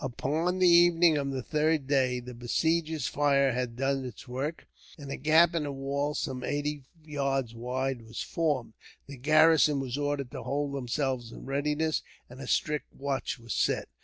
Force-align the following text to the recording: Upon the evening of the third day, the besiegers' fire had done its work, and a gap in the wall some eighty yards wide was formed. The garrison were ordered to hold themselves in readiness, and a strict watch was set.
Upon 0.03 0.57
the 0.57 0.67
evening 0.67 1.15
of 1.17 1.29
the 1.29 1.43
third 1.43 1.85
day, 1.85 2.19
the 2.19 2.33
besiegers' 2.33 3.05
fire 3.05 3.51
had 3.51 3.75
done 3.75 4.03
its 4.03 4.27
work, 4.27 4.67
and 4.97 5.11
a 5.11 5.15
gap 5.15 5.53
in 5.53 5.61
the 5.61 5.71
wall 5.71 6.15
some 6.15 6.43
eighty 6.43 6.85
yards 7.05 7.53
wide 7.53 8.01
was 8.01 8.19
formed. 8.19 8.73
The 9.05 9.17
garrison 9.17 9.79
were 9.79 9.89
ordered 10.01 10.31
to 10.31 10.41
hold 10.41 10.73
themselves 10.73 11.31
in 11.31 11.45
readiness, 11.45 12.01
and 12.31 12.41
a 12.41 12.47
strict 12.47 12.91
watch 12.95 13.37
was 13.37 13.53
set. 13.53 13.89